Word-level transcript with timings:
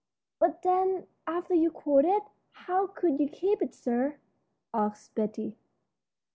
"But 0.39 0.63
then, 0.63 1.05
after 1.27 1.53
you 1.53 1.69
caught 1.69 2.05
it, 2.05 2.23
how 2.53 2.87
could 2.87 3.19
you 3.19 3.29
keep 3.29 3.61
it, 3.61 3.75
sir?" 3.75 4.17
asked 4.73 5.13
Betty. 5.13 5.59